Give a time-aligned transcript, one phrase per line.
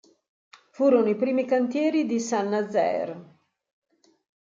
[0.71, 3.37] Furono i primi cantieri di Saint-Nazaire.